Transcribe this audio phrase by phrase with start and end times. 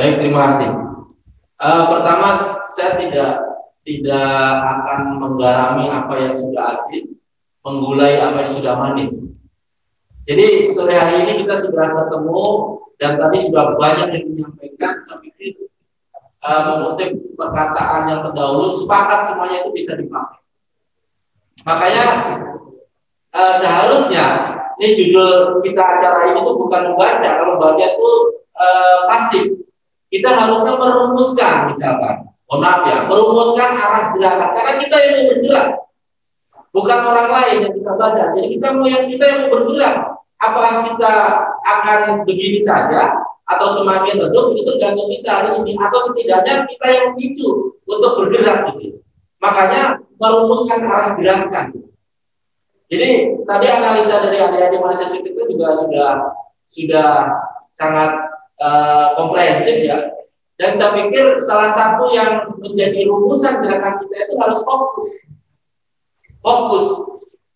[0.00, 0.72] Baik, terima kasih.
[1.60, 3.32] Uh, pertama, saya tidak
[3.84, 7.20] tidak akan menggarami apa yang sudah asin,
[7.60, 9.12] menggulai apa yang sudah manis.
[10.24, 12.48] Jadi sore hari ini kita sudah ketemu
[12.96, 15.04] dan tadi sudah banyak yang menyampaikan.
[15.04, 15.68] Saya pikir
[16.48, 20.40] uh, mengutip perkataan yang terdahulu, sepakat semuanya itu bisa dipakai.
[21.68, 22.04] Makanya
[23.36, 24.24] uh, seharusnya
[24.80, 28.10] ini judul kita acara ini tuh bukan membaca, kalau membaca itu
[28.56, 29.60] uh, pasif.
[30.10, 35.68] Kita harusnya merumuskan misalkan, oh maaf ya, merumuskan arah gerakan karena kita yang mau bergerak,
[36.74, 38.22] bukan orang lain yang kita baca.
[38.34, 39.96] Jadi kita mau yang kita yang mau bergerak.
[40.40, 41.14] Apakah kita
[41.62, 43.12] akan begini saja
[43.44, 48.72] atau semakin redup itu tergantung kita hari ini atau setidaknya kita yang memicu untuk bergerak
[48.78, 49.02] gitu.
[49.42, 51.66] Makanya merumuskan arah gerakan.
[52.90, 53.10] Jadi
[53.46, 56.10] tadi analisa dari adik-adik Malaysia itu juga sudah
[56.70, 57.10] sudah
[57.70, 58.29] sangat
[58.60, 60.20] uh, komprehensif ya.
[60.60, 65.08] Dan saya pikir salah satu yang menjadi rumusan gerakan kita itu harus fokus.
[66.44, 66.84] Fokus.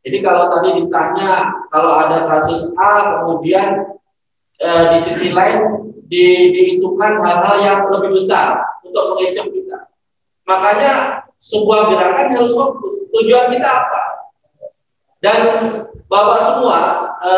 [0.08, 3.92] Jadi kalau tadi ditanya kalau ada kasus A kemudian
[4.56, 9.78] e, di sisi lain di, diisukan hal-hal yang lebih besar untuk mengecoh kita.
[10.48, 13.05] Makanya sebuah gerakan harus fokus.
[13.12, 14.02] Tujuan kita apa?
[15.20, 15.41] Dan
[16.08, 17.32] bapak semua e,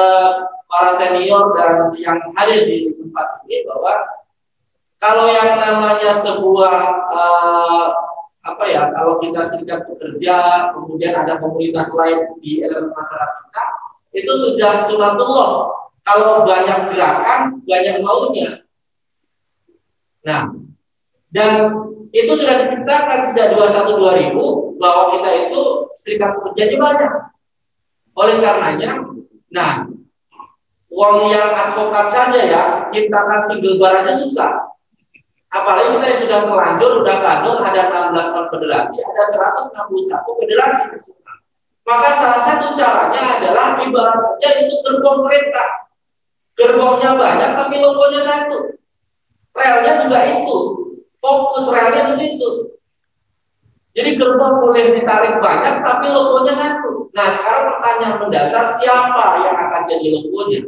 [0.67, 3.93] para senior dan yang hadir di tempat ini bahwa
[4.99, 6.77] kalau yang namanya sebuah
[7.11, 7.23] e,
[8.47, 13.65] apa ya kalau kita serikat pekerja kemudian ada komunitas lain di elemen masyarakat kita
[14.17, 15.51] itu sudah sunatullah.
[16.07, 18.63] Kalau banyak gerakan banyak maunya.
[20.23, 20.55] Nah
[21.35, 21.53] dan
[22.15, 25.63] itu sudah diciptakan sejak 21 2000 bahwa kita itu
[25.99, 27.13] serikat pekerjanya banyak.
[28.17, 28.91] Oleh karenanya
[29.51, 29.87] nah
[30.91, 32.63] uang yang advokat saja ya
[32.95, 34.67] ciptakan single bar aja susah
[35.57, 39.23] Apalagi kita yang sudah terlanjur, sudah kadung, ada 16 konfederasi, ada
[39.71, 40.83] 161 federasi.
[41.87, 45.87] Maka salah satu caranya adalah ibarat saja itu gerbong kereta.
[46.59, 48.75] Gerbongnya banyak tapi logonya satu.
[49.55, 50.57] Relnya juga itu.
[51.23, 52.76] Fokus relnya di situ.
[53.97, 57.09] Jadi gerbong boleh ditarik banyak tapi logonya satu.
[57.17, 60.61] Nah sekarang pertanyaan mendasar siapa yang akan jadi logonya?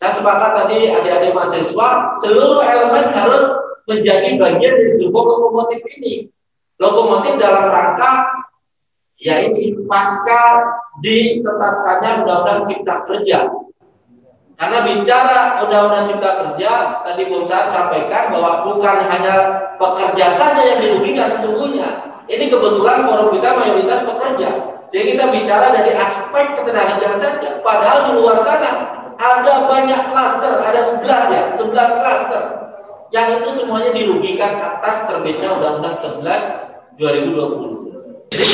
[0.00, 3.44] Saya sepakat tadi adik-adik mahasiswa, seluruh elemen harus
[3.84, 6.32] menjadi bagian dari gerbong lokomotif ini.
[6.80, 8.12] Lokomotif dalam rangka
[9.18, 13.50] ya ini pasca ditetapkannya Undang-Undang Cipta Kerja.
[14.58, 19.34] Karena bicara Undang-Undang Cipta Kerja, tadi Bung Saad sampaikan bahwa bukan hanya
[19.78, 21.86] pekerja saja yang dirugikan sesungguhnya.
[22.26, 24.50] Ini kebetulan forum kita mayoritas pekerja.
[24.90, 27.62] Jadi kita bicara dari aspek ketenagakerjaan saja.
[27.62, 28.70] Padahal di luar sana
[29.14, 32.42] ada banyak klaster, ada 11 ya, 11 klaster.
[33.14, 38.34] Yang itu semuanya dirugikan atas terbitnya Undang-Undang 11 2020.
[38.34, 38.44] Jadi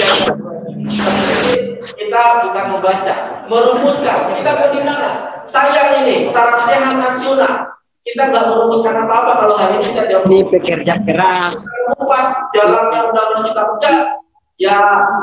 [1.92, 3.14] kita bukan membaca,
[3.50, 4.32] merumuskan.
[4.32, 5.10] Kita mau di mana?
[5.44, 7.76] Sayang ini, secara sehat nasional.
[8.04, 10.24] Kita nggak merumuskan apa-apa kalau hari ini kita jauh.
[10.28, 11.68] Ini pekerja keras.
[12.00, 13.92] Pas jalannya Undang-Undang Cipta Kerja,
[14.60, 14.76] ya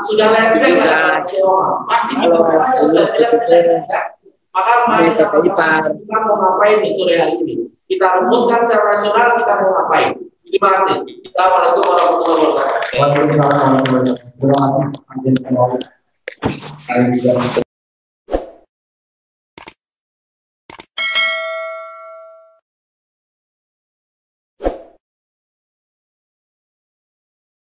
[0.06, 1.22] sudah lempeng lah.
[1.86, 2.36] Pasti kita
[2.90, 4.12] sudah jelas
[4.52, 7.54] maka mari kita kita mau ngapain nih sore hari ini?
[7.88, 10.10] Kita rumuskan secara nasional kita mau ngapain?
[10.44, 10.96] Terima kasih.
[11.24, 12.92] Assalamualaikum warahmatullahi wabarakatuh.
[13.00, 14.12] Waalaikumsalam warahmatullahi
[14.44, 16.01] wabarakatuh.
[16.42, 17.62] Gracias.